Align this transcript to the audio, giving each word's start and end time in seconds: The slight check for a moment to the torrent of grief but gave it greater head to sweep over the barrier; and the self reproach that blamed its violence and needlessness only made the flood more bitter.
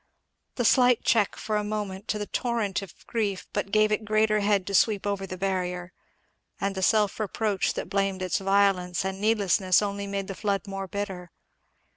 The 0.55 0.65
slight 0.65 1.03
check 1.03 1.35
for 1.35 1.57
a 1.57 1.63
moment 1.63 2.07
to 2.07 2.17
the 2.17 2.25
torrent 2.25 2.81
of 2.81 3.05
grief 3.05 3.47
but 3.53 3.69
gave 3.69 3.91
it 3.91 4.03
greater 4.03 4.39
head 4.39 4.65
to 4.65 4.73
sweep 4.73 5.05
over 5.05 5.27
the 5.27 5.37
barrier; 5.37 5.93
and 6.59 6.73
the 6.73 6.81
self 6.81 7.19
reproach 7.19 7.75
that 7.75 7.87
blamed 7.87 8.23
its 8.23 8.39
violence 8.39 9.05
and 9.05 9.21
needlessness 9.21 9.79
only 9.79 10.07
made 10.07 10.27
the 10.27 10.33
flood 10.33 10.65
more 10.65 10.87
bitter. 10.87 11.29